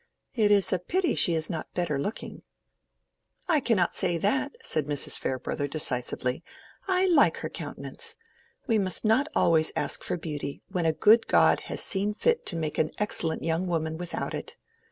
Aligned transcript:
"It 0.33 0.49
is 0.49 0.73
a 0.73 0.79
pity 0.79 1.13
she 1.13 1.35
is 1.35 1.47
not 1.47 1.71
better 1.75 1.99
looking." 2.01 2.41
"I 3.47 3.59
cannot 3.59 3.93
say 3.93 4.17
that," 4.17 4.51
said 4.63 4.87
Mrs. 4.87 5.19
Farebrother, 5.19 5.67
decisively. 5.67 6.43
"I 6.87 7.05
like 7.05 7.37
her 7.37 7.49
countenance. 7.49 8.15
We 8.65 8.79
must 8.79 9.05
not 9.05 9.27
always 9.35 9.71
ask 9.75 10.01
for 10.01 10.17
beauty, 10.17 10.63
when 10.71 10.87
a 10.87 10.91
good 10.91 11.27
God 11.27 11.59
has 11.69 11.83
seen 11.83 12.15
fit 12.15 12.47
to 12.47 12.55
make 12.55 12.79
an 12.79 12.89
excellent 12.97 13.43
young 13.43 13.67
woman 13.67 13.99
without 13.99 14.33
it. 14.33 14.57